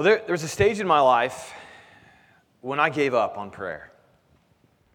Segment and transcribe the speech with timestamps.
[0.00, 1.52] Well, there, there was a stage in my life
[2.62, 3.92] when I gave up on prayer.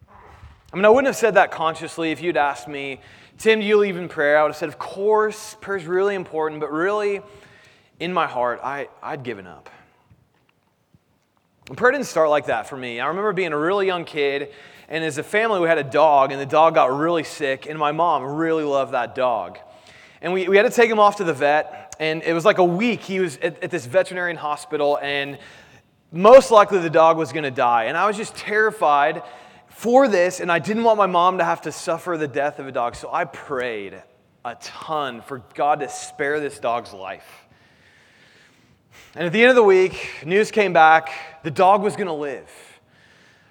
[0.09, 3.01] I mean, I wouldn't have said that consciously if you'd asked me,
[3.37, 4.39] Tim, do you believe in prayer?
[4.39, 7.21] I would have said, Of course, prayer is really important, but really,
[7.99, 9.69] in my heart, I, I'd given up.
[11.67, 12.99] And prayer didn't start like that for me.
[12.99, 14.53] I remember being a really young kid,
[14.89, 17.77] and as a family, we had a dog, and the dog got really sick, and
[17.77, 19.59] my mom really loved that dog.
[20.25, 22.57] And we, we had to take him off to the vet, and it was like
[22.57, 25.37] a week he was at, at this veterinarian hospital, and
[26.11, 27.83] most likely the dog was going to die.
[27.83, 29.21] And I was just terrified
[29.67, 32.65] for this, and I didn't want my mom to have to suffer the death of
[32.65, 32.95] a dog.
[32.95, 34.01] So I prayed
[34.43, 37.45] a ton for God to spare this dog's life.
[39.13, 41.11] And at the end of the week, news came back
[41.43, 42.49] the dog was going to live.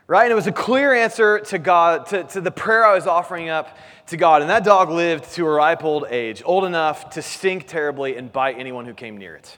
[0.06, 0.24] Right?
[0.24, 3.48] And it was a clear answer to God, to, to the prayer I was offering
[3.48, 4.42] up to God.
[4.42, 8.30] And that dog lived to a ripe old age, old enough to stink terribly and
[8.30, 9.56] bite anyone who came near it.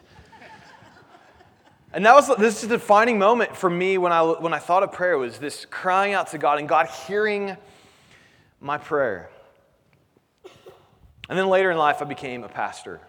[1.92, 4.82] And that was this is a defining moment for me when I, when I thought
[4.82, 7.56] of prayer was this crying out to God and God hearing
[8.60, 9.30] my prayer.
[11.28, 13.00] And then later in life, I became a pastor.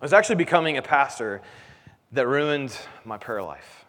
[0.00, 1.40] I was actually becoming a pastor
[2.12, 2.76] that ruined
[3.06, 3.85] my prayer life.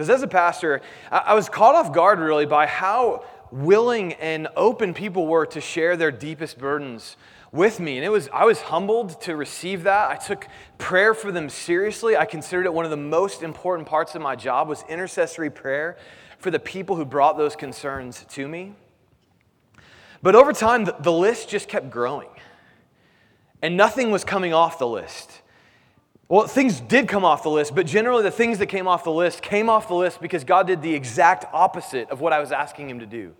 [0.00, 0.80] Because as a pastor,
[1.12, 5.94] I was caught off guard really by how willing and open people were to share
[5.94, 7.18] their deepest burdens
[7.52, 7.98] with me.
[7.98, 10.10] And it was, I was humbled to receive that.
[10.10, 12.16] I took prayer for them seriously.
[12.16, 15.98] I considered it one of the most important parts of my job was intercessory prayer
[16.38, 18.72] for the people who brought those concerns to me.
[20.22, 22.30] But over time, the, the list just kept growing.
[23.60, 25.42] And nothing was coming off the list.
[26.30, 29.10] Well, things did come off the list, but generally the things that came off the
[29.10, 32.52] list came off the list because God did the exact opposite of what I was
[32.52, 33.34] asking Him to do.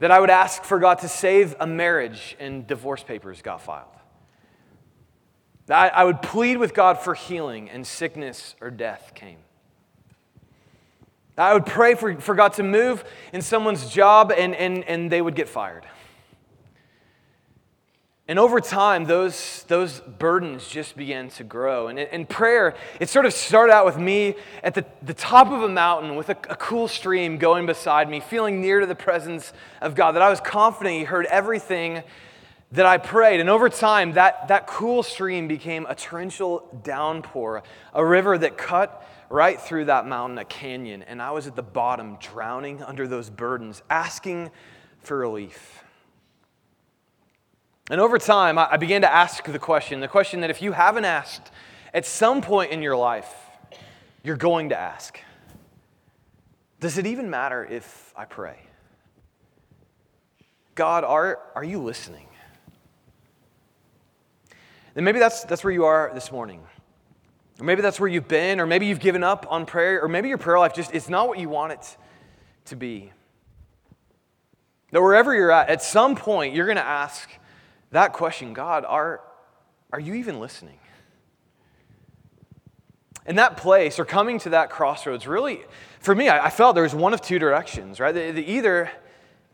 [0.00, 3.88] That I would ask for God to save a marriage and divorce papers got filed.
[5.64, 9.38] That I would plead with God for healing and sickness or death came.
[11.38, 15.22] I would pray for, for God to move in someone's job and, and, and they
[15.22, 15.86] would get fired.
[18.26, 21.88] And over time, those, those burdens just began to grow.
[21.88, 25.62] And in prayer, it sort of started out with me at the, the top of
[25.62, 29.52] a mountain with a, a cool stream going beside me, feeling near to the presence
[29.82, 32.02] of God, that I was confident He heard everything
[32.72, 33.40] that I prayed.
[33.40, 37.62] And over time, that, that cool stream became a torrential downpour,
[37.92, 41.02] a river that cut right through that mountain, a canyon.
[41.02, 44.50] And I was at the bottom, drowning under those burdens, asking
[45.00, 45.83] for relief.
[47.90, 51.04] And over time, I began to ask the question the question that if you haven't
[51.04, 51.50] asked
[51.92, 53.32] at some point in your life,
[54.22, 55.18] you're going to ask
[56.80, 58.58] Does it even matter if I pray?
[60.74, 62.26] God, are, are you listening?
[64.94, 66.60] Then maybe that's, that's where you are this morning.
[67.60, 70.28] Or maybe that's where you've been, or maybe you've given up on prayer, or maybe
[70.28, 71.96] your prayer life just is not what you want it
[72.66, 73.12] to be.
[74.90, 77.28] That wherever you're at, at some point, you're going to ask,
[77.94, 79.20] that question God, are,
[79.92, 80.78] are you even listening?
[83.26, 85.62] In that place, or coming to that crossroads, really,
[86.00, 88.12] for me, I, I felt there was one of two directions, right?
[88.12, 88.90] The, the either,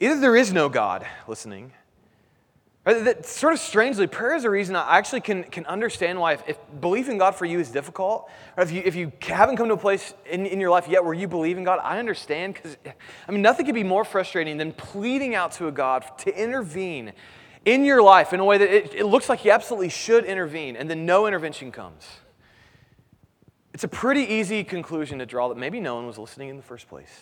[0.00, 1.72] either there is no God listening,
[2.84, 3.04] Right?
[3.04, 6.48] That sort of strangely, prayer is a reason I actually can, can understand why if,
[6.48, 9.68] if belief in God for you is difficult, or if you, if you haven't come
[9.68, 12.54] to a place in, in your life yet where you believe in God, I understand
[12.54, 12.78] because,
[13.28, 17.12] I mean, nothing could be more frustrating than pleading out to a God to intervene
[17.64, 20.76] in your life in a way that it, it looks like He absolutely should intervene,
[20.76, 22.06] and then no intervention comes.
[23.72, 26.62] It's a pretty easy conclusion to draw that maybe no one was listening in the
[26.62, 27.20] first place.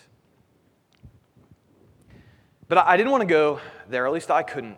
[2.68, 4.76] But I, didn't want to go there, at least I couldn't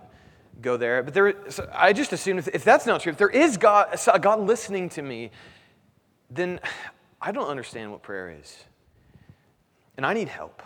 [0.60, 1.02] go there.
[1.02, 3.98] But there, so I just assumed if, if that's not true, if there is God,
[4.20, 5.30] God listening to me,
[6.30, 6.60] then
[7.20, 8.64] I don't understand what prayer is.
[9.96, 10.62] And I need help.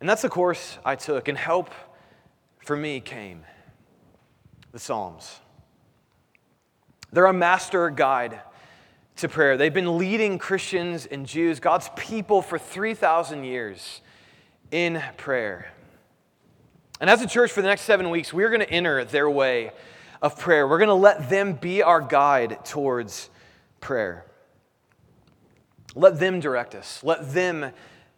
[0.00, 1.28] And that's the course I took.
[1.28, 1.70] And help
[2.64, 3.44] for me came
[4.72, 5.40] the Psalms.
[7.12, 8.40] They're a master guide
[9.16, 9.56] to prayer.
[9.56, 14.00] They've been leading Christians and Jews, God's people, for 3,000 years
[14.70, 15.72] in prayer.
[17.00, 19.72] And as a church, for the next seven weeks, we're going to enter their way
[20.22, 20.66] of prayer.
[20.66, 23.28] We're going to let them be our guide towards
[23.80, 24.24] prayer.
[25.94, 27.72] Let them direct us, let them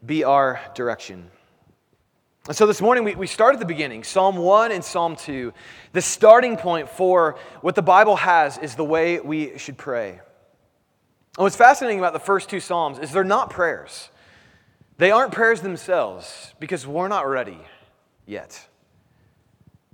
[0.05, 1.31] be our direction.
[2.47, 5.53] And so this morning we, we start at the beginning Psalm 1 and Psalm 2.
[5.93, 10.11] The starting point for what the Bible has is the way we should pray.
[10.11, 14.11] And what's fascinating about the first two Psalms is they're not prayers.
[14.99, 17.59] They aren't prayers themselves because we're not ready
[18.27, 18.69] yet.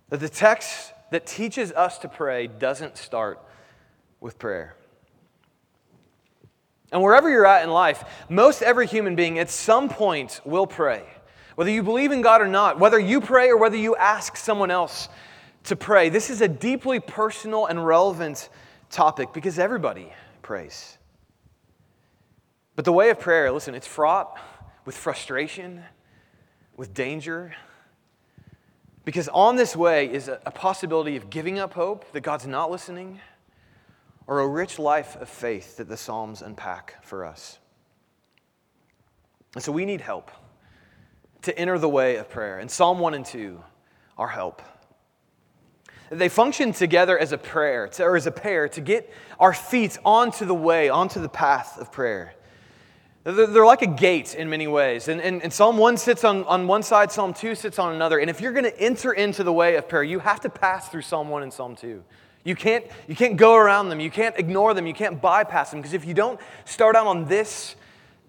[0.08, 3.38] That the text that teaches us to pray doesn't start
[4.19, 4.75] with prayer.
[6.91, 11.05] And wherever you're at in life, most every human being at some point will pray.
[11.60, 14.70] Whether you believe in God or not, whether you pray or whether you ask someone
[14.70, 15.10] else
[15.64, 18.48] to pray, this is a deeply personal and relevant
[18.88, 20.10] topic because everybody
[20.40, 20.96] prays.
[22.76, 24.38] But the way of prayer, listen, it's fraught
[24.86, 25.82] with frustration,
[26.78, 27.54] with danger.
[29.04, 33.20] Because on this way is a, possibility of giving up hope that God's not listening
[34.26, 37.58] or a rich life of faith that the Psalms unpack for us.
[39.54, 40.30] And so we need help
[41.42, 42.58] to enter the way of prayer.
[42.58, 43.62] And Psalm 1 and 2
[44.19, 44.62] are help.
[46.10, 49.96] They function together as a prayer, to, or as a pair, to get our feet
[50.04, 52.34] onto the way, onto the path of prayer.
[53.22, 55.06] They're, like a gate in many ways.
[55.06, 58.19] And, and, and Psalm 1 sits on, on one side, Psalm 2 sits on another.
[58.19, 60.88] And if you're going to enter into the way of prayer, you have to pass
[60.88, 62.02] through Psalm 1 and Psalm 2.
[62.44, 64.00] You can't, you can't go around them.
[64.00, 64.87] You can't ignore them.
[64.87, 65.81] You can't bypass them.
[65.81, 67.76] Because if you don't start out on this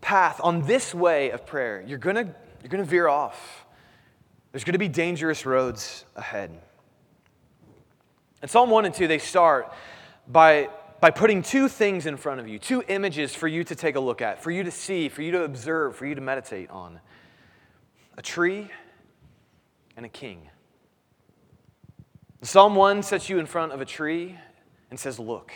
[0.02, 3.66] path, on this way of prayer, you're going to you're going to veer off.
[4.52, 6.52] There's going to be dangerous roads ahead.
[8.42, 9.72] And Psalm 1 and 2, they start
[10.28, 10.70] by,
[11.00, 14.00] by putting two things in front of you, two images for you to take a
[14.00, 17.00] look at, for you to see, for you to observe, for you to meditate on
[18.18, 18.70] a tree
[19.96, 20.50] and a king.
[22.42, 24.38] Psalm 1 sets you in front of a tree
[24.90, 25.52] and says, Look.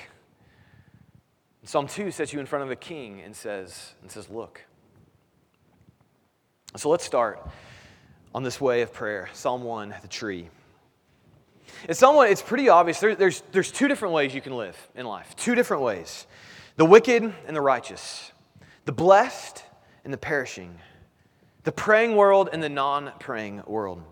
[1.64, 4.62] Psalm 2 sets you in front of a king and says, and says Look.
[6.78, 7.40] So let's start
[8.34, 9.30] on this way of prayer.
[9.34, 10.50] Psalm 1, the tree.
[11.88, 13.00] It's somewhat, it's pretty obvious.
[13.00, 15.36] There, there's, there's two different ways you can live in life.
[15.36, 16.28] Two different ways.
[16.76, 18.32] The wicked and the righteous.
[18.86, 19.64] The blessed
[20.04, 20.78] and the perishing.
[21.64, 24.04] The praying world and the non-praying world.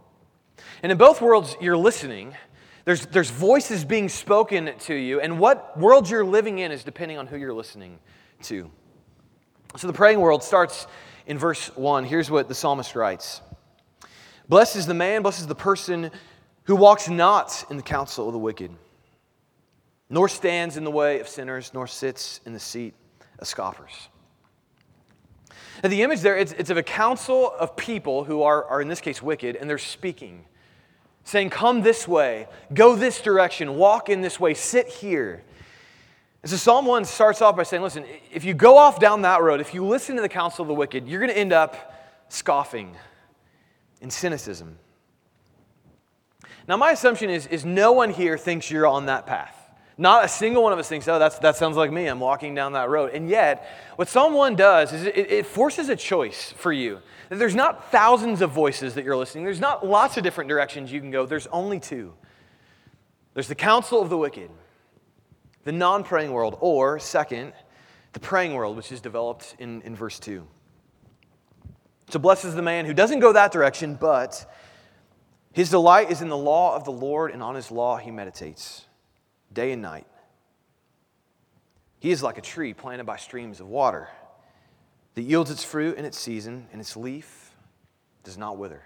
[0.81, 2.33] And in both worlds, you're listening
[2.85, 7.17] there's, there's voices being spoken to you, and what world you're living in is depending
[7.17, 7.97] on who you're listening
[8.43, 8.69] to.
[9.77, 10.85] So the praying world starts
[11.27, 12.05] in verse 1.
[12.05, 13.41] Here's what the psalmist writes
[14.49, 16.11] Blessed is the man, blessed is the person
[16.63, 18.71] who walks not in the counsel of the wicked,
[20.09, 22.93] nor stands in the way of sinners, nor sits in the seat
[23.39, 24.09] of scoffers.
[25.83, 28.87] Now, the image there, it's, it's of a council of people who are, are, in
[28.87, 30.45] this case, wicked, and they're speaking
[31.23, 35.43] saying, Come this way, go this direction, walk in this way, sit here.
[36.43, 39.41] And so Psalm 1 starts off by saying, Listen, if you go off down that
[39.41, 41.93] road, if you listen to the counsel of the wicked, you're going to end up
[42.27, 42.95] scoffing
[44.01, 44.77] in cynicism.
[46.67, 49.57] Now, my assumption is, is no one here thinks you're on that path.
[49.97, 52.07] Not a single one of us thinks, oh, that's, that sounds like me.
[52.07, 53.11] I'm walking down that road.
[53.13, 56.99] And yet, what Psalm 1 does is it, it forces a choice for you.
[57.29, 60.91] That there's not thousands of voices that you're listening, there's not lots of different directions
[60.91, 61.25] you can go.
[61.25, 62.13] There's only two
[63.33, 64.49] there's the counsel of the wicked,
[65.63, 67.53] the non praying world, or second,
[68.13, 70.45] the praying world, which is developed in, in verse 2.
[72.09, 74.45] So, blesses the man who doesn't go that direction, but
[75.53, 78.85] his delight is in the law of the Lord, and on his law he meditates
[79.51, 80.07] day and night.
[81.99, 84.09] He is like a tree planted by streams of water
[85.15, 87.55] that yields its fruit in its season, and its leaf
[88.23, 88.83] does not wither.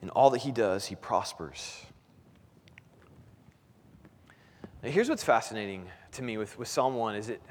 [0.00, 1.84] In all that he does, he prospers.
[4.82, 7.42] Now, here's what's fascinating to me with, with Psalm 1 is it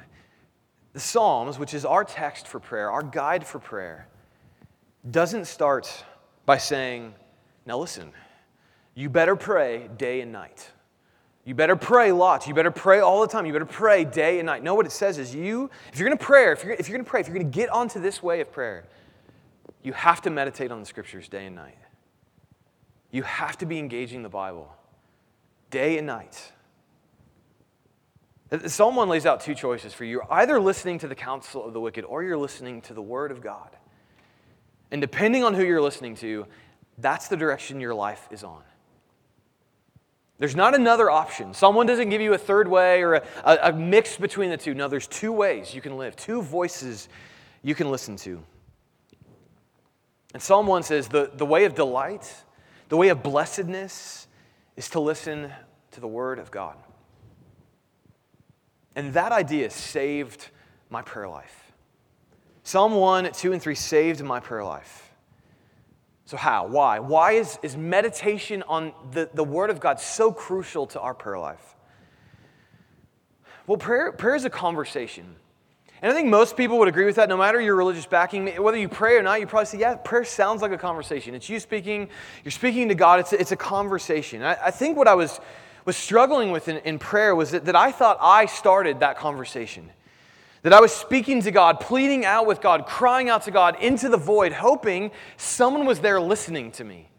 [0.93, 4.07] the Psalms, which is our text for prayer, our guide for prayer,
[5.11, 6.05] doesn't start
[6.45, 7.13] by saying,
[7.65, 8.11] Now listen,
[8.95, 10.71] you better pray day and night.
[11.45, 12.47] You better pray lots.
[12.47, 13.45] You better pray all the time.
[13.45, 14.63] You better pray day and night.
[14.63, 16.97] No, what it says is you, if you're going to pray, if you're, if you're
[16.97, 18.83] going to pray, if you're going to get onto this way of prayer,
[19.81, 21.77] you have to meditate on the scriptures day and night.
[23.11, 24.75] You have to be engaging the Bible
[25.69, 26.51] day and night.
[28.67, 30.11] Psalm 1 lays out two choices for you.
[30.11, 33.31] You're either listening to the counsel of the wicked or you're listening to the word
[33.31, 33.75] of God.
[34.89, 36.45] And depending on who you're listening to,
[36.97, 38.61] that's the direction your life is on.
[40.39, 41.53] There's not another option.
[41.53, 44.73] Someone doesn't give you a third way or a, a, a, mix between the two.
[44.75, 47.09] No, there's two ways you can live, two voices
[47.63, 48.41] you can listen to.
[50.33, 52.31] And Psalm 1 says the, the way of delight,
[52.89, 54.27] the way of blessedness
[54.75, 55.51] is to listen
[55.91, 56.77] to the Word of God.
[58.97, 60.49] And that idea saved
[60.89, 61.71] my prayer life.
[62.63, 65.13] Psalm 1, 2, and 3 saved my prayer life.
[66.25, 66.65] So, how?
[66.65, 66.97] Why?
[66.97, 71.37] Why is, is meditation on the, the Word of God so crucial to our prayer
[71.37, 71.75] life?
[73.67, 75.35] Well, prayer, prayer is a conversation.
[76.01, 78.47] And I think most people would agree with that, no matter your religious backing.
[78.47, 81.35] Whether you pray or not, you probably say, yeah, prayer sounds like a conversation.
[81.35, 82.09] It's you speaking,
[82.43, 84.41] you're speaking to God, it's a, it's a conversation.
[84.41, 85.39] I, I think what I was
[85.87, 89.89] was struggling with in, in prayer was that, that I thought I started that conversation.
[90.63, 94.09] That I was speaking to God, pleading out with God, crying out to God into
[94.09, 97.09] the void, hoping someone was there listening to me,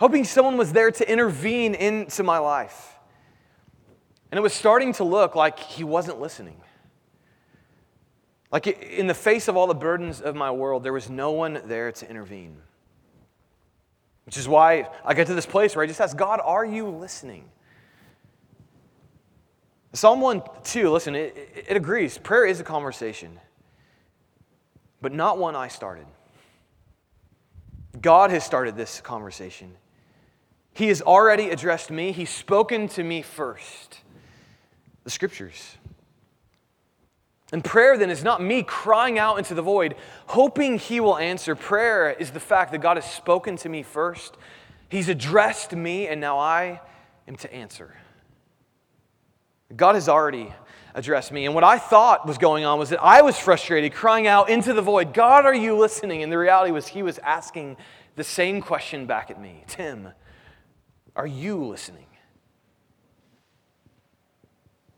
[0.00, 2.94] hoping someone was there to intervene into my life.
[4.30, 6.56] And it was starting to look like He wasn't listening.
[8.50, 11.60] Like in the face of all the burdens of my world, there was no one
[11.66, 12.56] there to intervene.
[14.24, 16.88] Which is why I get to this place where I just ask God, are you
[16.88, 17.50] listening?
[19.96, 22.18] Psalm 1 2, listen, it, it agrees.
[22.18, 23.40] Prayer is a conversation,
[25.00, 26.04] but not one I started.
[27.98, 29.72] God has started this conversation.
[30.74, 34.00] He has already addressed me, He's spoken to me first.
[35.04, 35.78] The scriptures.
[37.50, 39.94] And prayer then is not me crying out into the void,
[40.26, 41.54] hoping He will answer.
[41.54, 44.36] Prayer is the fact that God has spoken to me first.
[44.90, 46.82] He's addressed me, and now I
[47.26, 47.94] am to answer.
[49.74, 50.52] God has already
[50.94, 51.44] addressed me.
[51.44, 54.72] And what I thought was going on was that I was frustrated, crying out into
[54.72, 56.22] the void, God, are you listening?
[56.22, 57.76] And the reality was, He was asking
[58.16, 60.08] the same question back at me Tim,
[61.14, 62.06] are you listening?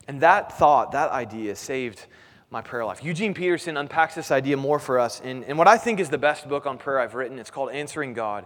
[0.07, 2.05] And that thought, that idea saved
[2.49, 3.03] my prayer life.
[3.03, 6.17] Eugene Peterson unpacks this idea more for us in, in what I think is the
[6.17, 7.37] best book on prayer I've written.
[7.37, 8.45] It's called Answering God.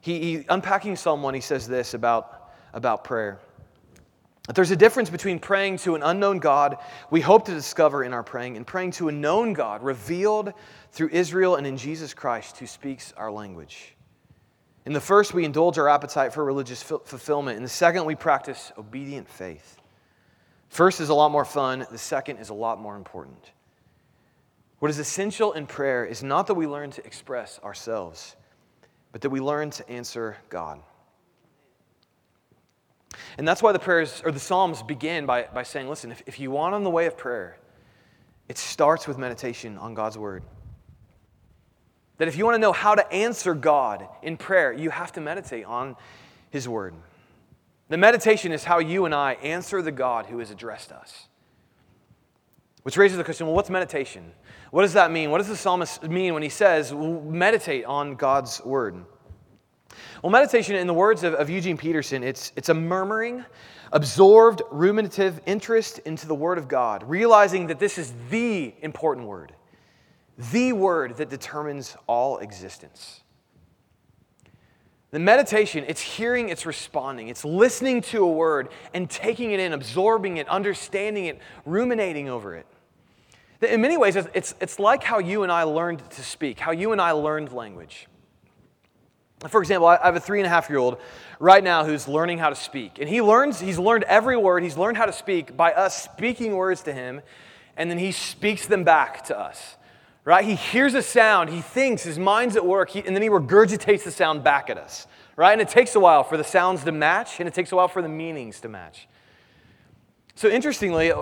[0.00, 3.40] He, he unpacking Psalm 1, he says this about, about prayer.
[4.46, 6.78] That there's a difference between praying to an unknown God
[7.10, 10.52] we hope to discover in our praying and praying to a known God revealed
[10.90, 13.94] through Israel and in Jesus Christ who speaks our language.
[14.84, 17.56] In the first, we indulge our appetite for religious fulfillment.
[17.56, 19.80] In the second, we practice obedient faith.
[20.68, 23.52] First is a lot more fun, the second is a lot more important.
[24.80, 28.34] What is essential in prayer is not that we learn to express ourselves,
[29.12, 30.80] but that we learn to answer God.
[33.38, 36.40] And that's why the prayers or the Psalms begin by, by saying, listen, if, if
[36.40, 37.58] you want on the way of prayer,
[38.48, 40.42] it starts with meditation on God's word.
[42.18, 45.20] That if you want to know how to answer God in prayer, you have to
[45.20, 45.96] meditate on
[46.50, 46.94] his word.
[47.88, 51.28] The meditation is how you and I answer the God who has addressed us.
[52.82, 54.32] Which raises the question well, what's meditation?
[54.70, 55.30] What does that mean?
[55.30, 59.04] What does the psalmist mean when he says, meditate on God's word?
[60.22, 63.44] Well, meditation, in the words of, of Eugene Peterson, it's, it's a murmuring,
[63.92, 69.52] absorbed, ruminative interest into the Word of God, realizing that this is the important word,
[70.52, 73.20] the word that determines all existence.
[75.12, 79.74] The meditation, it's hearing, it's responding, it's listening to a word and taking it in,
[79.74, 82.66] absorbing it, understanding it, ruminating over it.
[83.60, 86.92] In many ways, it's, it's like how you and I learned to speak, how you
[86.92, 88.08] and I learned language.
[89.48, 90.98] For example, I have a three and a half year old
[91.38, 92.98] right now who's learning how to speak.
[92.98, 96.54] And he learns, he's learned every word, he's learned how to speak by us speaking
[96.54, 97.20] words to him,
[97.76, 99.76] and then he speaks them back to us
[100.24, 100.44] right?
[100.44, 104.04] He hears a sound, he thinks, his mind's at work, he, and then he regurgitates
[104.04, 105.06] the sound back at us,
[105.36, 105.52] right?
[105.52, 107.88] And it takes a while for the sounds to match, and it takes a while
[107.88, 109.08] for the meanings to match.
[110.34, 111.12] So interestingly,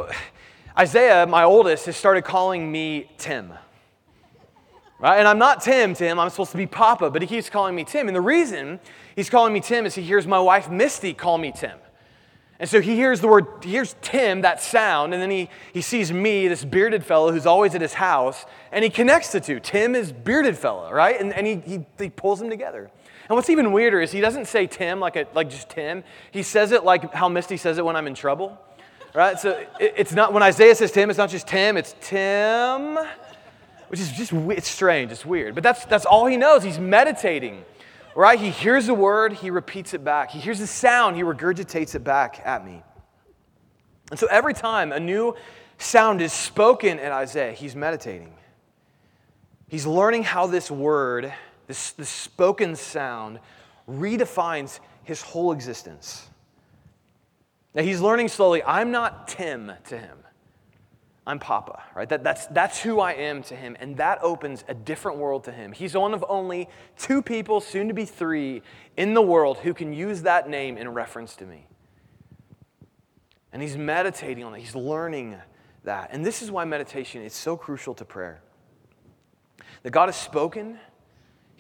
[0.79, 3.53] Isaiah, my oldest, has started calling me Tim.
[5.01, 5.19] Right?
[5.19, 6.21] And I'm not Tim, Tim.
[6.21, 8.07] I'm supposed to be Papa, but he keeps calling me Tim.
[8.07, 8.79] And the reason
[9.17, 11.79] he's calling me Tim is he hears my wife Misty call me Tim.
[12.59, 15.81] And so he hears the word, he hears Tim, that sound, and then he, he
[15.81, 19.61] sees me, this bearded fellow who's always at his house, and he connects the two.
[19.61, 21.19] Tim is bearded fellow, right?
[21.19, 22.91] And, and he, he, he pulls them together.
[23.31, 26.05] And what's even weirder is he doesn't say Tim like, a, like just Tim.
[26.33, 28.61] He says it like how Misty says it when I'm in trouble,
[29.15, 29.39] right?
[29.39, 32.99] So it, it's not, when Isaiah says Tim, it's not just Tim, it's Tim,
[33.91, 35.55] which is just, it's strange, it's weird.
[35.55, 36.63] But that's, that's all he knows.
[36.63, 37.65] He's meditating
[38.15, 38.39] right?
[38.39, 40.31] He hears a word, he repeats it back.
[40.31, 42.83] He hears a sound, he regurgitates it back at me.
[44.11, 45.35] And so every time a new
[45.79, 48.33] sound is spoken at Isaiah, he's meditating.
[49.69, 51.33] He's learning how this word,
[51.67, 53.39] this, this spoken sound,
[53.89, 56.29] redefines his whole existence.
[57.73, 60.19] Now he's learning slowly, I'm not Tim to him.
[61.27, 62.09] I'm Papa, right?
[62.09, 65.53] That, that's, that's who I am to him, and that opens a different world to
[65.53, 65.73] him.
[65.73, 68.63] He's one of only two people, soon to be three,
[68.97, 71.67] in the world who can use that name in reference to me.
[73.53, 75.37] And he's meditating on it, he's learning
[75.85, 76.11] that.
[76.13, 78.43] And this is why meditation is so crucial to prayer.
[79.83, 80.79] That God has spoken,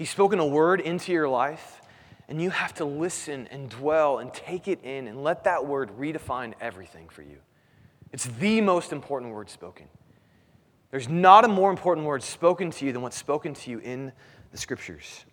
[0.00, 1.82] He's spoken a word into your life,
[2.26, 5.90] and you have to listen and dwell and take it in and let that word
[5.98, 7.36] redefine everything for you.
[8.12, 9.86] It's the most important word spoken.
[10.90, 14.12] There's not a more important word spoken to you than what's spoken to you in
[14.50, 15.24] the scriptures.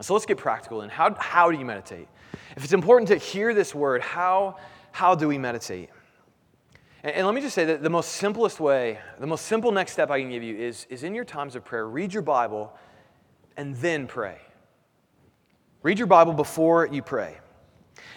[0.00, 0.80] So let's get practical.
[0.82, 2.08] And how, how do you meditate?
[2.56, 4.56] if it's important to hear this word, how,
[4.92, 5.90] how do we meditate?
[7.02, 9.92] And, and let me just say that the most simplest way, the most simple next
[9.92, 12.72] step I can give you is, is in your times of prayer, read your Bible
[13.56, 14.38] and then pray.
[15.82, 17.38] Read your Bible before you pray.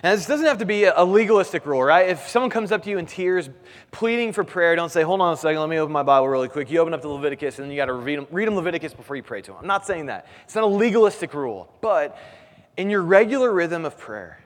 [0.03, 2.09] And this doesn't have to be a legalistic rule, right?
[2.09, 3.49] If someone comes up to you in tears,
[3.91, 6.49] pleading for prayer, don't say, hold on a second, let me open my Bible really
[6.49, 6.69] quick.
[6.69, 8.93] You open up to Leviticus, and then you got to read them, read them Leviticus
[8.93, 9.59] before you pray to them.
[9.61, 10.27] I'm not saying that.
[10.43, 11.73] It's not a legalistic rule.
[11.79, 12.17] But
[12.75, 14.43] in your regular rhythm of prayer,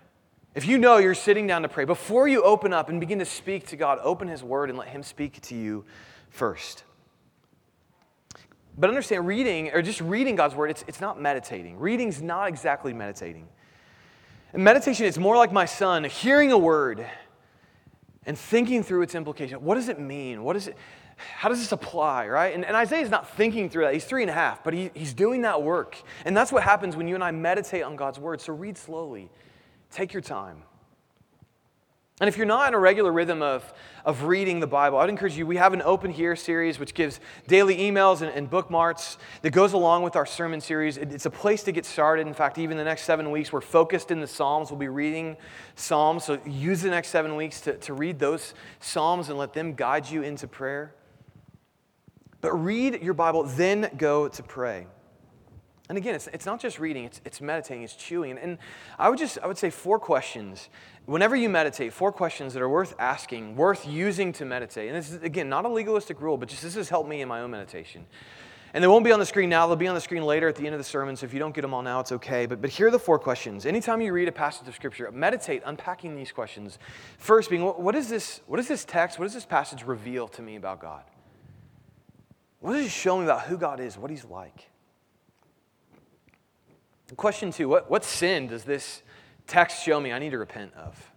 [0.53, 3.25] if you know you're sitting down to pray, before you open up and begin to
[3.25, 5.85] speak to God, open His Word and let Him speak to you
[6.29, 6.83] first.
[8.77, 11.79] But understand, reading, or just reading God's Word, it's, it's not meditating.
[11.79, 13.47] Reading's not exactly meditating.
[14.53, 17.05] And meditation is more like my son hearing a word
[18.25, 19.63] and thinking through its implication.
[19.63, 20.43] What does it mean?
[20.43, 20.77] What is it?
[21.17, 22.53] How does this apply, right?
[22.53, 23.93] And, and Isaiah's not thinking through that.
[23.93, 26.01] He's three and a half, but he, he's doing that work.
[26.25, 28.39] And that's what happens when you and I meditate on God's word.
[28.39, 29.29] So read slowly,
[29.89, 30.61] take your time.
[32.19, 33.71] And if you're not in a regular rhythm of,
[34.03, 35.45] of reading the Bible, I'd encourage you.
[35.45, 39.73] We have an Open Here series, which gives daily emails and, and bookmarks that goes
[39.73, 40.97] along with our sermon series.
[40.97, 42.25] It, it's a place to get started.
[42.25, 44.71] In fact, even the next seven weeks, we're focused in the Psalms.
[44.71, 45.37] We'll be reading
[45.75, 46.23] Psalms.
[46.23, 50.09] So use the next seven weeks to, to read those Psalms and let them guide
[50.09, 50.95] you into prayer.
[52.41, 54.87] But read your Bible, then go to pray.
[55.89, 58.37] And again, it's, it's not just reading, it's, it's meditating, it's chewing.
[58.37, 58.57] And,
[58.99, 60.69] I would just, I would say four questions.
[61.05, 64.89] Whenever you meditate, four questions that are worth asking, worth using to meditate.
[64.89, 67.29] And this is, again, not a legalistic rule, but just this has helped me in
[67.29, 68.05] my own meditation.
[68.73, 70.55] And they won't be on the screen now, they'll be on the screen later at
[70.55, 71.15] the end of the sermon.
[71.15, 72.45] So if you don't get them all now, it's okay.
[72.45, 73.65] But, but here are the four questions.
[73.65, 76.79] Anytime you read a passage of Scripture, meditate unpacking these questions.
[77.17, 80.27] First being, what, what, is this, what does this text, what does this passage reveal
[80.27, 81.03] to me about God?
[82.59, 84.69] What does it show me about who God is, what He's like?
[87.15, 89.01] Question two what, what sin does this
[89.47, 91.11] text show me I need to repent of?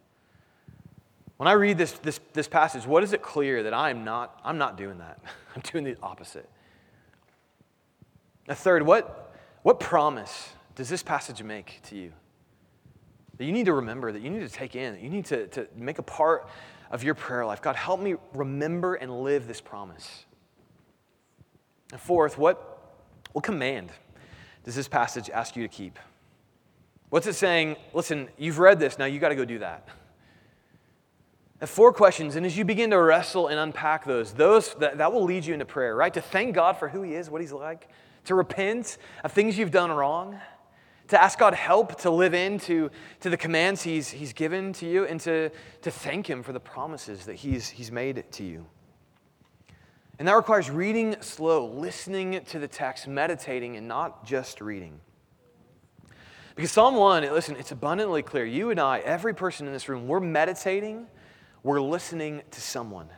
[1.36, 4.58] When I read this, this, this passage, what is it clear that I'm not, I'm
[4.58, 5.18] not doing that?
[5.56, 6.48] I'm doing the opposite.
[8.46, 12.12] A third, what, what promise does this passage make to you?
[13.38, 15.46] That you need to remember, that you need to take in, that you need to,
[15.48, 16.46] to make a part
[16.90, 17.62] of your prayer life.
[17.62, 20.26] God, help me remember and live this promise.
[21.90, 22.82] And fourth, what,
[23.32, 23.90] what command
[24.64, 25.98] does this passage ask you to keep?
[27.08, 27.76] What's it saying?
[27.92, 29.88] Listen, you've read this, now you got to go do that.
[31.66, 35.24] four questions, and as you begin to wrestle and unpack those, those that, that will
[35.24, 36.14] lead you into prayer, right?
[36.14, 37.88] To thank God for who He is, what He's like,
[38.26, 40.38] to repent of things you've done wrong,
[41.08, 45.04] to ask God help to live into to the commands He's, he's given to you,
[45.04, 45.50] and to,
[45.82, 48.66] to thank Him for the promises that he's, he's made to you.
[50.20, 55.00] And that requires reading slow, listening to the text, meditating, and not just reading.
[56.54, 58.44] Because Psalm 1, listen, it's abundantly clear.
[58.44, 61.06] You and I, every person in this room, we're meditating,
[61.62, 63.08] we're listening to someone.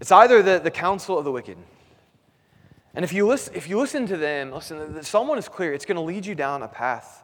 [0.00, 1.56] It's either the, the counsel of the wicked.
[2.96, 5.72] And if you, listen, if you listen to them, listen, Psalm 1 is clear.
[5.72, 7.22] It's going to lead you down a path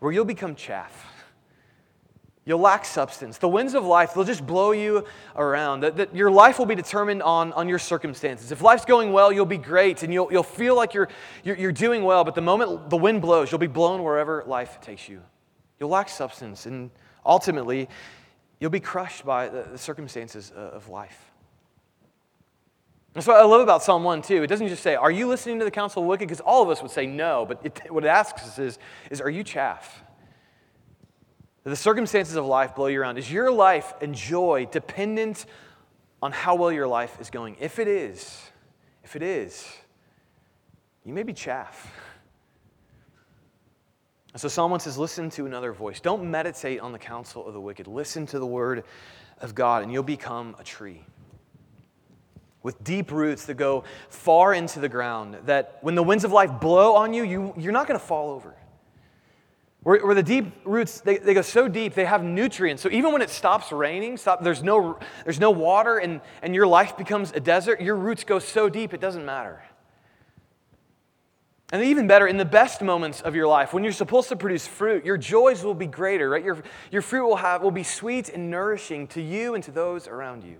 [0.00, 1.11] where you'll become chaff.
[2.44, 3.38] You'll lack substance.
[3.38, 5.04] The winds of life, they'll just blow you
[5.36, 5.80] around.
[5.80, 8.50] That, that your life will be determined on, on your circumstances.
[8.50, 11.08] If life's going well, you'll be great and you'll, you'll feel like you're,
[11.44, 14.80] you're, you're doing well, but the moment the wind blows, you'll be blown wherever life
[14.80, 15.22] takes you.
[15.78, 16.90] You'll lack substance, and
[17.24, 17.88] ultimately,
[18.58, 21.32] you'll be crushed by the, the circumstances of life.
[23.14, 24.42] That's what I love about Psalm 1 too.
[24.42, 26.28] It doesn't just say, Are you listening to the counsel of wicked?
[26.28, 28.78] Because all of us would say no, but it, what it asks us is,
[29.10, 30.02] is Are you chaff?
[31.64, 33.18] The circumstances of life blow you around.
[33.18, 35.46] Is your life and joy dependent
[36.20, 37.56] on how well your life is going?
[37.60, 38.40] If it is,
[39.04, 39.66] if it is,
[41.04, 41.92] you may be chaff.
[44.34, 46.00] So Psalm 1 says, Listen to another voice.
[46.00, 47.86] Don't meditate on the counsel of the wicked.
[47.86, 48.84] Listen to the word
[49.40, 51.04] of God, and you'll become a tree
[52.62, 55.36] with deep roots that go far into the ground.
[55.46, 58.30] That when the winds of life blow on you, you you're not going to fall
[58.30, 58.54] over.
[59.82, 62.82] Where, where the deep roots, they, they go so deep, they have nutrients.
[62.82, 66.66] So even when it stops raining, stop, there's, no, there's no water, and, and your
[66.66, 69.62] life becomes a desert, your roots go so deep, it doesn't matter.
[71.72, 74.66] And even better, in the best moments of your life, when you're supposed to produce
[74.66, 76.44] fruit, your joys will be greater, right?
[76.44, 80.06] Your, your fruit will, have, will be sweet and nourishing to you and to those
[80.06, 80.58] around you.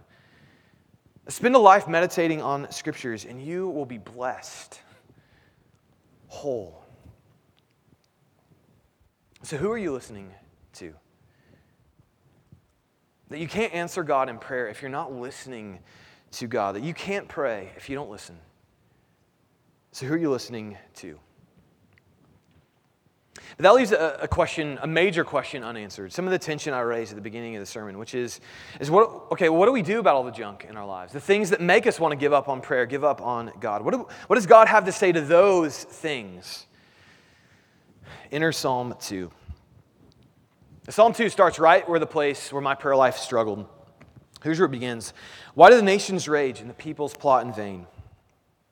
[1.28, 4.80] Spend a life meditating on scriptures, and you will be blessed,
[6.28, 6.81] whole,
[9.42, 10.31] so, who are you listening
[10.74, 10.92] to?
[13.28, 15.81] That you can't answer God in prayer if you're not listening
[16.33, 18.38] to God, that you can't pray if you don't listen.
[19.90, 21.18] So, who are you listening to?
[23.57, 26.12] But that leaves a, a, question, a major question unanswered.
[26.12, 28.40] Some of the tension I raised at the beginning of the sermon, which is,
[28.81, 31.12] is what, okay, what do we do about all the junk in our lives?
[31.12, 33.85] The things that make us want to give up on prayer, give up on God.
[33.85, 36.66] What, do, what does God have to say to those things?
[38.30, 39.30] Enter Psalm 2.
[40.88, 43.66] Psalm 2 starts right where the place where my prayer life struggled.
[44.42, 45.14] Here's where it begins.
[45.54, 47.86] Why do the nations rage and the peoples plot in vain?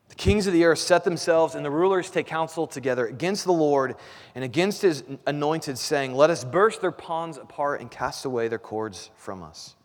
[0.09, 3.53] The kings of the earth set themselves, and the rulers take counsel together against the
[3.53, 3.95] Lord
[4.35, 8.59] and against his anointed, saying, Let us burst their ponds apart and cast away their
[8.59, 9.77] cords from us.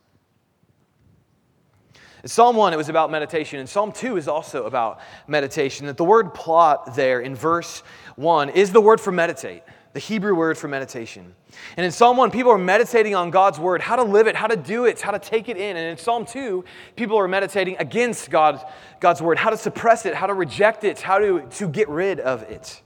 [2.26, 5.86] In Psalm 1, it was about meditation, and Psalm 2 is also about meditation.
[5.86, 7.84] That the word plot there in verse
[8.16, 9.62] 1 is the word for meditate
[9.94, 11.36] the Hebrew word for meditation.
[11.78, 14.48] And in Psalm 1, people are meditating on God's word, how to live it, how
[14.48, 15.78] to do it, how to take it in.
[15.78, 16.66] And in Psalm 2,
[16.98, 18.62] people are meditating against God,
[19.00, 22.20] God's word, how to suppress it, how to reject it, how to, to get rid
[22.20, 22.82] of it.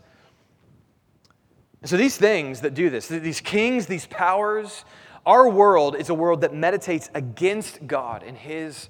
[1.85, 4.85] So these things that do this, these kings, these powers,
[5.25, 8.87] our world is a world that meditates against God and His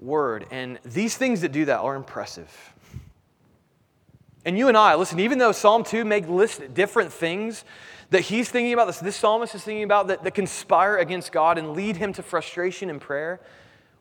[0.00, 0.46] word.
[0.50, 2.50] And these things that do that are impressive.
[4.44, 7.64] And you and I, listen, even though Psalm 2 may list different things
[8.08, 11.58] that he's thinking about, this, this psalmist is thinking about that, that conspire against God
[11.58, 13.40] and lead him to frustration in prayer,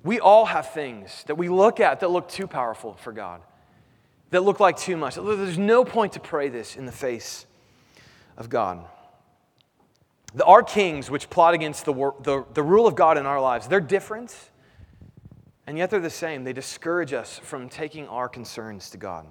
[0.04, 3.42] we all have things that we look at that look too powerful for God,
[4.32, 5.16] that look like too much.
[5.16, 7.46] There's no point to pray this in the face
[8.38, 8.84] of God.
[10.46, 13.82] Our kings, which plot against the, the, the rule of God in our lives, they're
[13.82, 14.34] different,
[15.70, 16.44] and yet they're the same.
[16.44, 19.28] They discourage us from taking our concerns to God.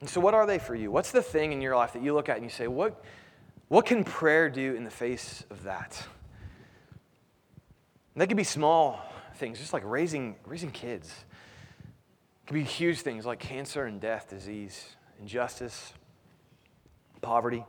[0.00, 0.90] And so, what are they for you?
[0.90, 3.04] What's the thing in your life that you look at and you say, what,
[3.68, 6.04] what can prayer do in the face of that?
[8.14, 9.00] And they could be small
[9.36, 11.06] things, just like raising, raising kids.
[11.78, 15.92] It could be huge things like cancer and death, disease, injustice,
[17.20, 17.64] poverty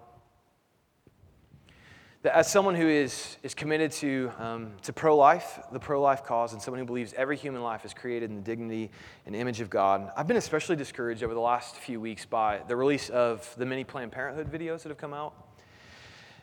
[2.25, 6.53] as someone who is, is committed to, um, to pro life, the pro life cause,
[6.53, 8.91] and someone who believes every human life is created in the dignity
[9.25, 12.77] and image of God, I've been especially discouraged over the last few weeks by the
[12.77, 15.33] release of the many Planned Parenthood videos that have come out.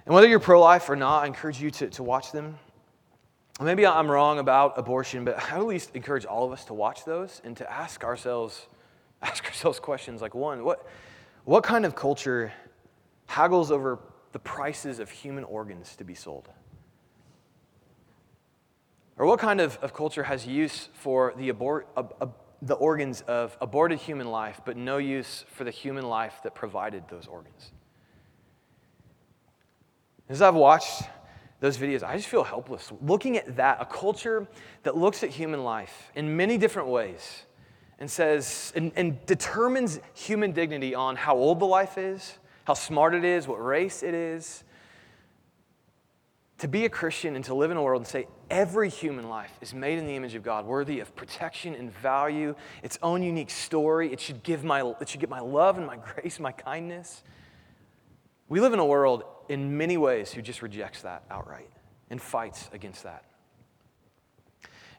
[0.05, 2.59] And whether you're pro life or not, I encourage you to, to watch them.
[3.59, 7.07] Maybe I'm wrong about abortion, but I at least encourage all of us to watch
[7.07, 8.67] those and to ask ourselves,
[9.23, 10.87] ask ourselves questions like one, what,
[11.45, 12.53] what kind of culture
[13.27, 13.99] haggles over
[14.33, 16.49] the prices of human organs to be sold?
[19.17, 22.27] Or what kind of, of culture has use for the, abort, uh, uh,
[22.63, 27.05] the organs of aborted human life, but no use for the human life that provided
[27.11, 27.73] those organs?
[30.31, 31.03] As I've watched
[31.59, 32.91] those videos, I just feel helpless.
[33.03, 34.49] Looking at that, a culture
[34.85, 37.43] that looks at human life in many different ways
[37.99, 42.39] and says, and, and determines human dignity on how old the life is,
[42.71, 44.63] how smart it is, what race it is.
[46.59, 49.51] To be a Christian and to live in a world and say every human life
[49.61, 52.55] is made in the image of God, worthy of protection and value,
[52.85, 54.13] its own unique story.
[54.13, 57.25] It should, give my, it should get my love and my grace, my kindness.
[58.49, 61.71] We live in a world in many ways who just rejects that outright
[62.09, 63.25] and fights against that.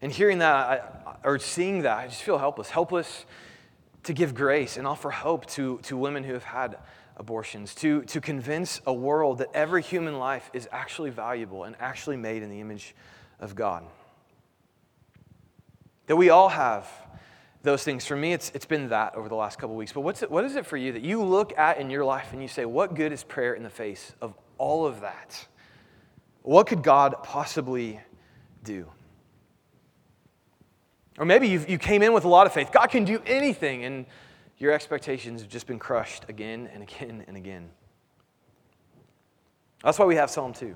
[0.01, 0.55] And hearing that,
[1.05, 2.69] I, or seeing that, I just feel helpless.
[2.69, 3.25] Helpless
[4.03, 6.75] to give grace and offer hope to, to women who have had
[7.21, 12.17] abortions, to, to convince a world that every human life is actually valuable and actually
[12.17, 12.95] made in the image
[13.39, 13.85] of God.
[16.07, 16.89] That we all have
[17.61, 18.05] those things.
[18.07, 19.93] For me, it's, it's been that over the last couple weeks.
[19.93, 22.33] But what's it, what is it for you that you look at in your life
[22.33, 25.47] and you say, what good is prayer in the face of all of that?
[26.41, 27.99] What could God possibly
[28.63, 28.89] do?
[31.19, 32.71] Or maybe you you came in with a lot of faith.
[32.71, 33.85] God can do anything.
[33.85, 34.05] And
[34.61, 37.69] your expectations have just been crushed again and again and again.
[39.83, 40.75] That's why we have Psalm 2.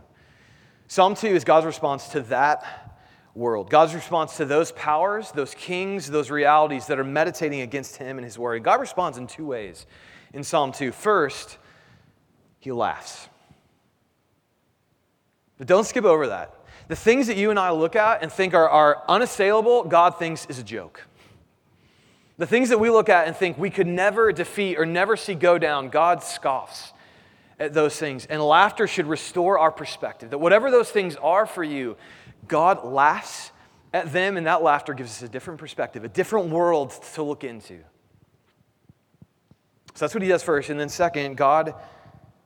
[0.88, 2.96] Psalm 2 is God's response to that
[3.36, 8.18] world, God's response to those powers, those kings, those realities that are meditating against Him
[8.18, 8.64] and His Word.
[8.64, 9.86] God responds in two ways
[10.34, 10.92] in Psalm 2.
[10.92, 11.58] First,
[12.60, 13.28] He laughs.
[15.58, 16.54] But don't skip over that.
[16.88, 20.46] The things that you and I look at and think are, are unassailable, God thinks
[20.48, 21.04] is a joke.
[22.38, 25.36] The things that we look at and think we could never defeat or never see
[25.36, 26.92] go down, God scoffs
[27.60, 28.26] at those things.
[28.26, 31.96] And laughter should restore our perspective that whatever those things are for you,
[32.48, 33.52] God laughs
[33.94, 37.46] at them, and that laughter gives us a different perspective, a different world to look
[37.46, 37.80] into.
[39.94, 40.70] So that's what he does first.
[40.70, 41.74] And then, second, God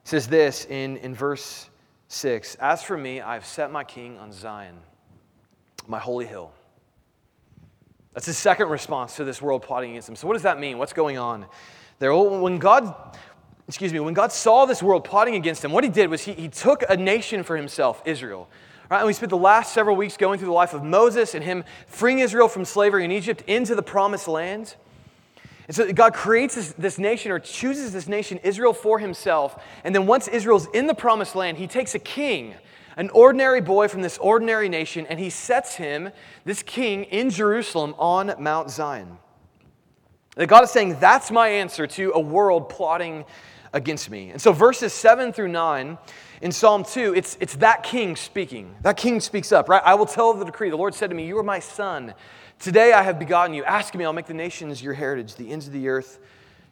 [0.04, 1.68] says this in, in verse
[2.10, 4.78] 6 As for me, I've set my king on Zion,
[5.88, 6.52] my holy hill.
[8.14, 10.16] That's his second response to this world plotting against him.
[10.16, 10.78] So, what does that mean?
[10.78, 11.46] What's going on
[12.00, 12.16] there?
[12.16, 12.94] When God,
[13.68, 16.34] excuse me, when God saw this world plotting against him, what he did was he,
[16.34, 18.50] he took a nation for himself, Israel.
[18.90, 19.00] Right?
[19.00, 21.64] And we spent the last several weeks going through the life of Moses and him
[21.86, 24.76] freeing Israel from slavery in Egypt into the promised land.
[25.68, 29.64] And so God creates this, this, nation or chooses this nation, Israel, for himself.
[29.84, 32.56] And then once Israel's in the promised land, he takes a king,
[32.98, 36.10] an ordinary boy from this ordinary nation, and he sets him,
[36.46, 39.18] this king, in Jerusalem on Mount Zion.
[40.36, 43.26] That God is saying, that's my answer to a world plotting
[43.74, 44.30] against me.
[44.30, 45.98] And so verses 7 through 9
[46.42, 48.76] in Psalm 2, it's, it's that king speaking.
[48.82, 49.82] That king speaks up, right?
[49.84, 50.70] I will tell the decree.
[50.70, 52.14] The Lord said to me, You are my son.
[52.60, 53.64] Today I have begotten you.
[53.64, 56.20] Ask me, I'll make the nations your heritage, the ends of the earth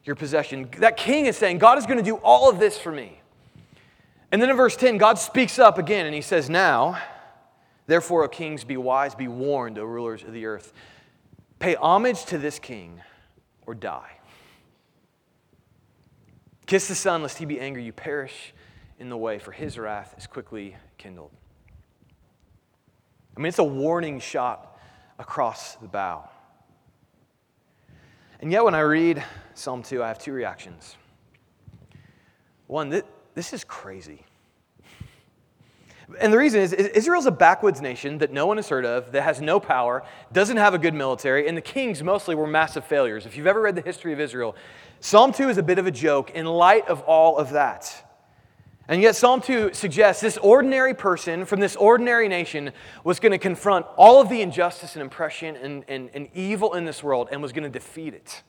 [0.07, 0.69] your possession.
[0.77, 3.19] That king is saying, God is going to do all of this for me.
[4.31, 6.99] And then in verse 10, God speaks up again and he says, Now,
[7.85, 10.73] therefore, O kings, be wise, be warned, O rulers of the earth.
[11.59, 13.01] Pay homage to this king
[13.65, 14.17] or die.
[16.65, 18.53] Kiss the Son, lest he be angry, you perish
[18.99, 21.31] in the way, for his wrath is quickly kindled.
[23.35, 24.77] I mean, it's a warning shot
[25.17, 26.29] across the bow.
[28.41, 30.97] And yet, when I read Psalm 2, I have two reactions.
[32.67, 32.89] One,
[33.37, 34.25] this is crazy.
[36.19, 39.21] And the reason is Israel's a backwoods nation that no one has heard of, that
[39.21, 43.27] has no power, doesn't have a good military, and the kings mostly were massive failures.
[43.27, 44.55] If you've ever read the history of Israel,
[45.01, 48.03] Psalm 2 is a bit of a joke in light of all of that.
[48.87, 52.71] And yet, Psalm 2 suggests this ordinary person from this ordinary nation
[53.03, 56.85] was going to confront all of the injustice and oppression and, and, and evil in
[56.85, 58.41] this world and was going to defeat it.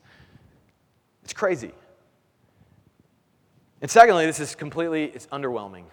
[1.24, 1.72] It's crazy.
[3.80, 5.84] And secondly, this is completely, it's underwhelming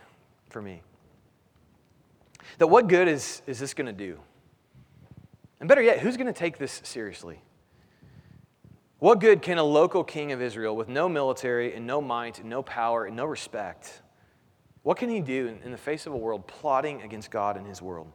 [0.50, 0.82] for me.
[2.58, 4.20] That what good is, is this going to do?
[5.60, 7.42] And better yet, who's going to take this seriously?
[9.00, 12.50] What good can a local king of Israel with no military and no might and
[12.50, 14.02] no power and no respect,
[14.84, 17.82] what can he do in the face of a world plotting against God and his
[17.82, 18.08] world?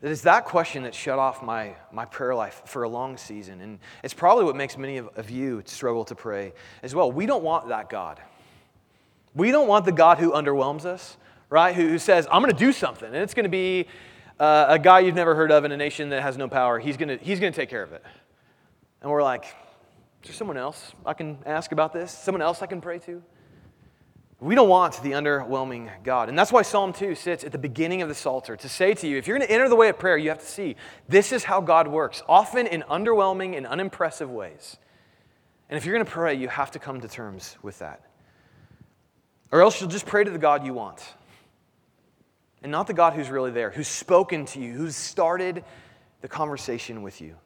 [0.00, 3.60] That is that question that shut off my, my prayer life for a long season.
[3.60, 7.12] And it's probably what makes many of, of you struggle to pray as well.
[7.12, 8.18] We don't want that God.
[9.34, 11.18] We don't want the God who underwhelms us,
[11.50, 11.74] right?
[11.74, 13.08] Who, who says, I'm going to do something.
[13.08, 13.88] And it's going to be
[14.38, 16.78] uh, a guy you've never heard of in a nation that has no power.
[16.78, 18.02] He's going to, he's going to take care of it.
[19.02, 19.44] And we're like,
[20.22, 22.10] is there someone else I can ask about this?
[22.10, 23.22] Someone else I can pray to?
[24.40, 26.30] We don't want the underwhelming God.
[26.30, 29.06] And that's why Psalm 2 sits at the beginning of the Psalter to say to
[29.06, 30.76] you if you're going to enter the way of prayer, you have to see
[31.08, 34.78] this is how God works, often in underwhelming and unimpressive ways.
[35.68, 38.00] And if you're going to pray, you have to come to terms with that.
[39.52, 41.06] Or else you'll just pray to the God you want.
[42.62, 45.64] And not the God who's really there, who's spoken to you, who's started
[46.22, 47.36] the conversation with you.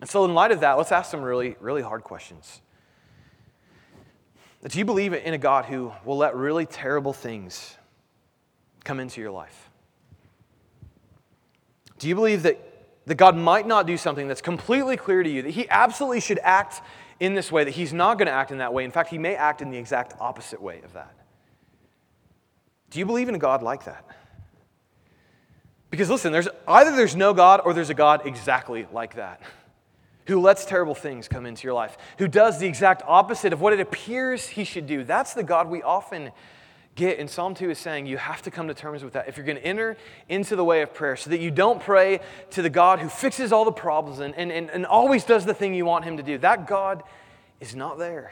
[0.00, 2.60] And so, in light of that, let's ask some really, really hard questions.
[4.66, 7.76] Do you believe in a God who will let really terrible things
[8.84, 9.70] come into your life?
[11.98, 12.58] Do you believe that,
[13.06, 16.40] that God might not do something that's completely clear to you, that He absolutely should
[16.42, 16.82] act
[17.20, 18.84] in this way, that He's not going to act in that way?
[18.84, 21.14] In fact, He may act in the exact opposite way of that.
[22.90, 24.04] Do you believe in a God like that?
[25.90, 29.40] Because listen, there's either there's no God or there's a God exactly like that
[30.28, 33.72] who lets terrible things come into your life, who does the exact opposite of what
[33.72, 35.02] it appears he should do.
[35.02, 36.32] That's the God we often
[36.94, 37.18] get.
[37.18, 39.46] And Psalm 2 is saying you have to come to terms with that if you're
[39.46, 39.96] going to enter
[40.28, 43.52] into the way of prayer so that you don't pray to the God who fixes
[43.52, 46.22] all the problems and, and, and, and always does the thing you want him to
[46.22, 46.36] do.
[46.36, 47.02] That God
[47.58, 48.30] is not there.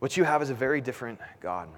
[0.00, 1.68] What you have is a very different God.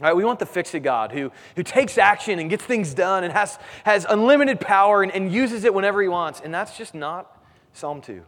[0.00, 3.24] Right, we want the fix it God who, who takes action and gets things done
[3.24, 6.40] and has, has unlimited power and, and uses it whenever he wants.
[6.40, 8.22] And that's just not Psalm 2.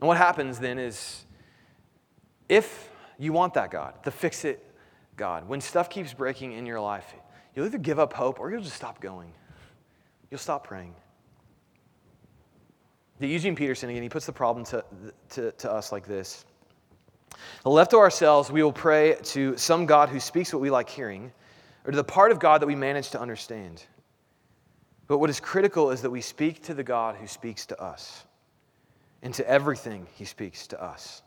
[0.00, 1.26] And what happens then is
[2.48, 4.64] if you want that God, the fix it
[5.16, 7.12] God, when stuff keeps breaking in your life,
[7.54, 9.30] you'll either give up hope or you'll just stop going.
[10.30, 10.94] You'll stop praying.
[13.18, 14.82] The Eugene Peterson, again, he puts the problem to,
[15.30, 16.46] to, to us like this.
[17.64, 21.32] Left to ourselves, we will pray to some God who speaks what we like hearing,
[21.84, 23.84] or to the part of God that we manage to understand.
[25.06, 28.24] But what is critical is that we speak to the God who speaks to us,
[29.22, 31.22] and to everything he speaks to us.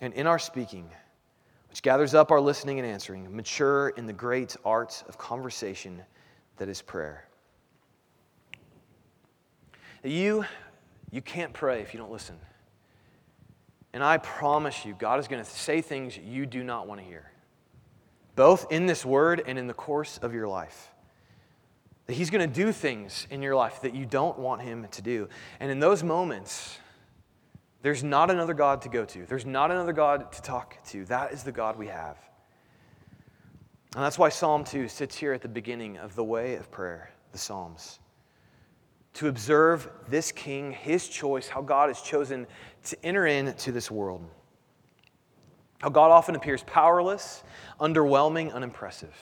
[0.00, 0.90] And in our speaking,
[1.68, 6.02] which gathers up our listening and answering, mature in the great art of conversation
[6.56, 7.26] that is prayer.
[10.04, 10.44] You,
[11.10, 12.36] you can't pray if you don't listen.
[13.94, 17.06] And I promise you, God is going to say things you do not want to
[17.06, 17.30] hear,
[18.34, 20.90] both in this word and in the course of your life.
[22.06, 25.00] That He's going to do things in your life that you don't want Him to
[25.00, 25.28] do.
[25.60, 26.76] And in those moments,
[27.82, 31.04] there's not another God to go to, there's not another God to talk to.
[31.04, 32.18] That is the God we have.
[33.94, 37.12] And that's why Psalm 2 sits here at the beginning of the way of prayer,
[37.30, 38.00] the Psalms.
[39.14, 42.46] To observe this king, his choice, how God has chosen
[42.84, 44.24] to enter into this world.
[45.80, 47.44] How God often appears powerless,
[47.80, 49.14] underwhelming, unimpressive.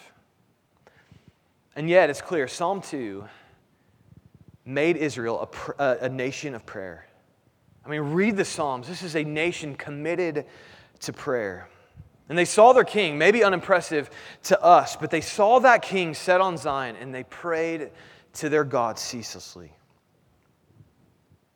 [1.74, 3.24] And yet, it's clear Psalm 2
[4.64, 7.06] made Israel a, a, nation of prayer.
[7.84, 8.86] I mean, read the Psalms.
[8.86, 10.46] This is a nation committed
[11.00, 11.68] to prayer.
[12.28, 14.08] And they saw their king, maybe unimpressive
[14.44, 17.90] to us, but they saw that king set on Zion and they prayed
[18.34, 19.72] to their God ceaselessly.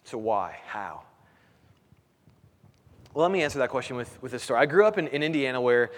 [0.06, 0.58] So, why?
[0.68, 1.02] How?
[3.12, 4.60] Well, let me answer that question with, with a story.
[4.60, 5.90] I grew up in, in Indiana where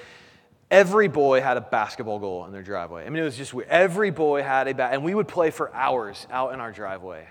[0.70, 3.04] every boy had a basketball goal in their driveway.
[3.04, 3.68] I mean, it was just weird.
[3.68, 7.28] Every boy had a bat, and we would play for hours out in our driveway.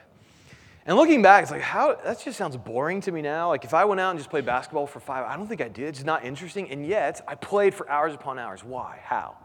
[0.86, 3.48] And looking back, it's like, how, that just sounds boring to me now.
[3.50, 5.70] Like, if I went out and just played basketball for five, I don't think I
[5.70, 5.88] did.
[5.88, 6.70] It's not interesting.
[6.70, 8.64] And yet, I played for hours upon hours.
[8.64, 9.00] Why?
[9.04, 9.36] How?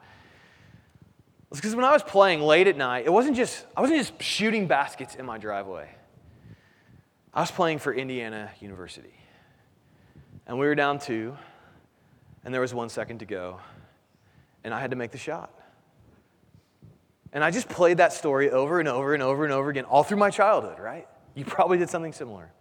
[1.51, 4.23] It's because when I was playing late at night, it wasn't just, I wasn't just
[4.23, 5.88] shooting baskets in my driveway.
[7.35, 9.14] I was playing for Indiana University.
[10.47, 11.37] And we were down two,
[12.45, 13.61] and there was one second to go,
[14.64, 15.51] and I had to make the shot.
[17.33, 20.03] And I just played that story over and over and over and over again, all
[20.03, 21.09] through my childhood, right?
[21.35, 22.53] You probably did something similar.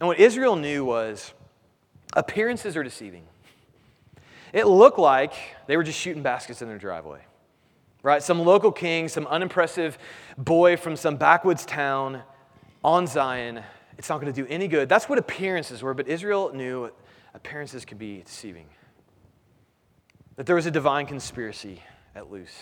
[0.00, 1.34] And what Israel knew was
[2.14, 3.24] appearances are deceiving.
[4.54, 5.34] It looked like
[5.66, 7.20] they were just shooting baskets in their driveway,
[8.02, 8.22] right?
[8.22, 9.98] Some local king, some unimpressive
[10.38, 12.22] boy from some backwoods town
[12.84, 13.62] on Zion.
[13.98, 14.88] It's not going to do any good.
[14.88, 16.90] That's what appearances were, but Israel knew
[17.34, 18.66] appearances could be deceiving.
[20.36, 21.82] That there was a divine conspiracy
[22.14, 22.54] at loose.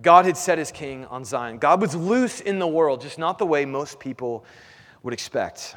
[0.00, 1.58] God had set his king on Zion.
[1.58, 4.44] God was loose in the world, just not the way most people
[5.02, 5.76] would expect.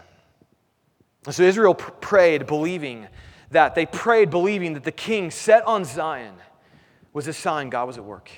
[1.30, 3.08] So Israel prayed believing
[3.52, 3.76] that.
[3.76, 6.36] They prayed believing that the king set on Zion
[7.14, 8.30] was a sign God was at work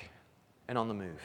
[0.67, 1.21] and on the move.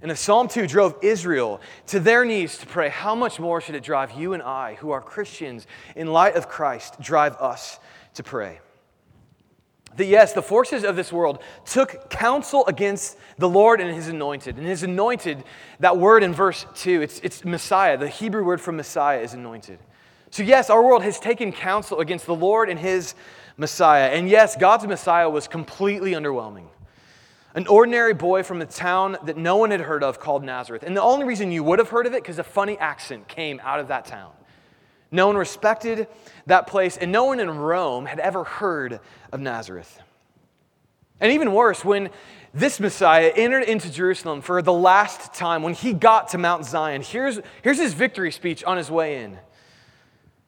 [0.00, 3.74] And if Psalm 2 drove Israel to their knees to pray, how much more should
[3.74, 7.80] it drive you and I, who are Christians in light of Christ, drive us
[8.14, 8.60] to pray?
[9.98, 14.56] that yes, the forces of this world took counsel against the Lord and his anointed.
[14.56, 15.42] And his anointed,
[15.80, 17.98] that word in verse 2, it's, it's Messiah.
[17.98, 19.80] The Hebrew word for Messiah is anointed.
[20.30, 23.14] So, yes, our world has taken counsel against the Lord and his
[23.56, 24.10] Messiah.
[24.10, 26.66] And yes, God's Messiah was completely underwhelming.
[27.54, 30.82] An ordinary boy from a town that no one had heard of called Nazareth.
[30.82, 33.60] And the only reason you would have heard of it, because a funny accent came
[33.64, 34.32] out of that town.
[35.10, 36.06] No one respected
[36.46, 39.00] that place, and no one in Rome had ever heard
[39.32, 40.00] of Nazareth.
[41.20, 42.10] And even worse, when
[42.52, 47.02] this Messiah entered into Jerusalem for the last time, when he got to Mount Zion,
[47.02, 49.38] here's, here's his victory speech on his way in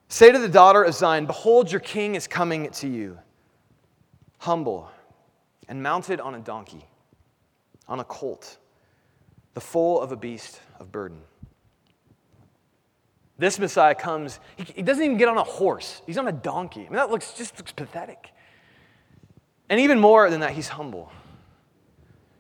[0.09, 3.17] Say to the daughter of Zion, Behold, your king is coming to you,
[4.39, 4.91] humble
[5.69, 6.85] and mounted on a donkey,
[7.91, 8.57] on a colt,
[9.55, 11.21] the foal of a beast of burden.
[13.37, 16.83] This Messiah comes, he, he, doesn't even get on a horse, he's on a donkey.
[16.83, 18.31] I mean, that looks just looks pathetic.
[19.69, 21.11] And even more than that, he's humble.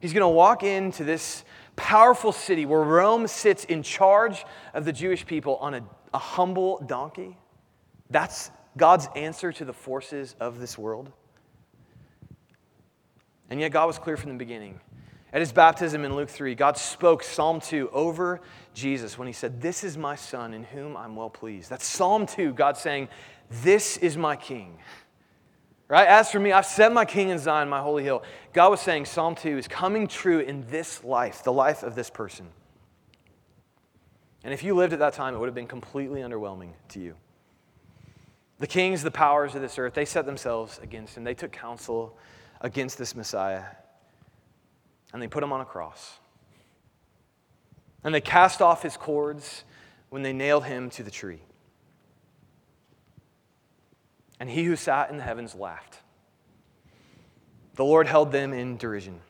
[0.00, 1.44] He's going to walk into this
[1.76, 5.82] powerful city where Rome sits in charge of the Jewish people on a,
[6.12, 7.36] a humble donkey.
[8.10, 11.10] That's God's answer to the forces of this world.
[13.48, 14.80] And yet, God was clear from the beginning.
[15.32, 18.40] At his baptism in Luke 3, God spoke Psalm 2 over
[18.74, 21.70] Jesus when he said, This is my son in whom I'm well pleased.
[21.70, 23.08] That's Psalm 2, God saying,
[23.62, 24.78] This is my king.
[25.86, 26.06] Right?
[26.06, 28.22] As for me, I've set my king in Zion, my holy hill.
[28.52, 32.10] God was saying Psalm 2 is coming true in this life, the life of this
[32.10, 32.48] person.
[34.42, 37.14] And if you lived at that time, it would have been completely underwhelming to you.
[38.58, 41.24] The kings, the powers of this earth, they set themselves against him.
[41.24, 42.16] They took counsel
[42.60, 43.64] against this Messiah,
[45.12, 46.18] and they put him on a cross.
[48.02, 49.64] And they cast off his cords
[50.08, 51.40] when they nailed him to the tree.
[54.38, 55.98] And he who sat in the heavens laughed.
[57.74, 59.20] The Lord held them in derision.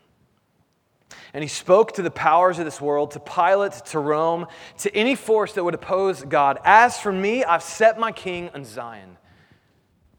[1.32, 4.46] And he spoke to the powers of this world, to Pilate, to Rome,
[4.78, 6.58] to any force that would oppose God.
[6.64, 9.16] As for me, I've set my king on Zion,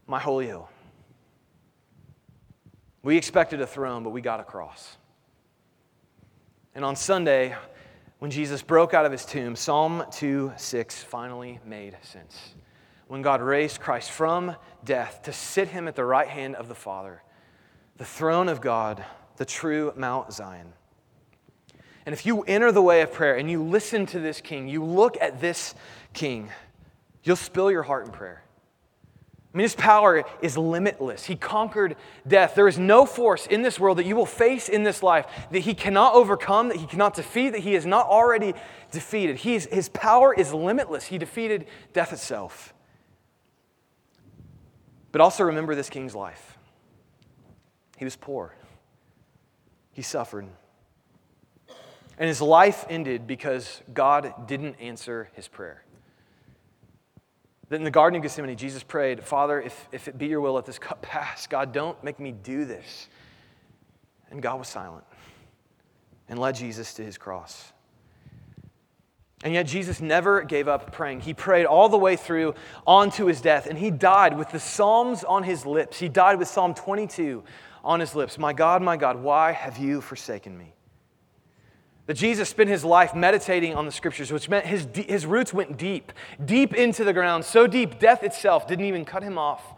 [0.06, 0.68] my holy hill.
[3.02, 4.96] We expected a throne, but we got a cross.
[6.74, 7.54] And on Sunday,
[8.18, 12.54] when Jesus broke out of his tomb, Psalm 2 6 finally made sense.
[13.08, 16.74] When God raised Christ from death to sit him at the right hand of the
[16.74, 17.22] Father,
[17.98, 19.04] the throne of God
[19.36, 20.72] the true Mount Zion.
[22.06, 24.84] And if you enter the way of prayer and you listen to this king, you
[24.84, 25.74] look at this
[26.12, 26.50] king,
[27.22, 28.42] you'll spill your heart in prayer.
[29.52, 31.24] I mean, his power is limitless.
[31.24, 31.96] He conquered
[32.26, 32.54] death.
[32.54, 35.58] There is no force in this world that you will face in this life that
[35.58, 38.54] he cannot overcome, that he cannot defeat, that he has not already
[38.90, 39.36] defeated.
[39.36, 41.04] He's, his power is limitless.
[41.04, 42.72] He defeated death itself.
[45.10, 46.56] But also remember this king's life.
[47.98, 48.54] He was poor,
[49.92, 50.46] he suffered.
[52.18, 55.84] And his life ended because God didn't answer his prayer.
[57.72, 60.52] That in the Garden of Gethsemane, Jesus prayed, Father, if, if it be your will,
[60.52, 61.46] let this cup pass.
[61.46, 63.08] God, don't make me do this.
[64.30, 65.04] And God was silent
[66.28, 67.72] and led Jesus to his cross.
[69.42, 71.20] And yet, Jesus never gave up praying.
[71.22, 72.56] He prayed all the way through
[72.86, 75.98] onto his death, and he died with the Psalms on his lips.
[75.98, 77.42] He died with Psalm 22
[77.82, 80.74] on his lips My God, my God, why have you forsaken me?
[82.06, 85.76] That Jesus spent his life meditating on the scriptures, which meant his, his roots went
[85.76, 86.12] deep,
[86.44, 89.74] deep into the ground, so deep death itself didn't even cut him off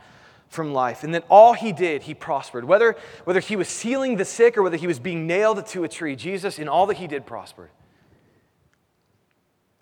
[0.49, 1.05] from life.
[1.05, 2.65] And that all he did, he prospered.
[2.65, 5.89] Whether, whether he was healing the sick or whether he was being nailed to a
[5.89, 7.71] tree, Jesus, in all that he did, prospered.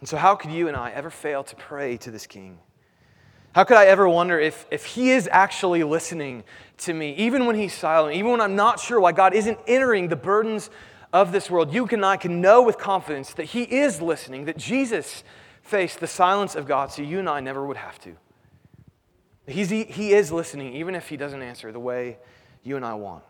[0.00, 2.58] And so, how could you and I ever fail to pray to this king?
[3.54, 6.42] How could I ever wonder if, if he is actually listening
[6.78, 10.08] to me, even when he's silent, even when I'm not sure why God isn't entering
[10.08, 10.70] the burdens
[11.12, 14.56] of this world, you and I can know with confidence that He is listening, that
[14.56, 15.22] Jesus
[15.62, 18.16] faced the silence of God so you and I never would have to.
[19.46, 22.18] He's, he, he is listening, even if He doesn't answer the way
[22.62, 23.24] you and I want.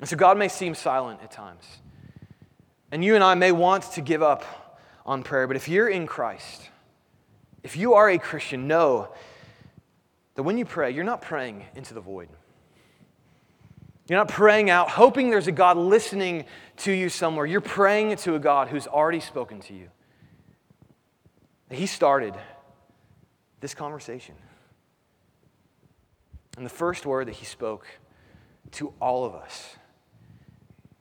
[0.00, 1.64] And so God may seem silent at times.
[2.92, 4.44] And you and I may want to give up
[5.06, 6.70] on prayer, but if you're in Christ,
[7.62, 9.08] if you are a Christian, know
[10.34, 12.28] that when you pray, you're not praying into the void.
[14.08, 16.44] You're not praying out, hoping there's a God listening
[16.78, 17.46] to you somewhere.
[17.46, 19.88] You're praying to a God who's already spoken to you.
[21.70, 22.34] He started
[23.60, 24.34] this conversation.
[26.56, 27.86] And the first word that he spoke
[28.72, 29.76] to all of us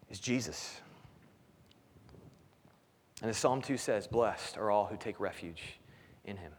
[0.09, 0.79] is Jesus.
[3.21, 5.61] And as Psalm 2 says, Blessed are all who take refuge
[6.25, 6.53] in him.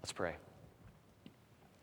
[0.00, 0.36] Let's pray.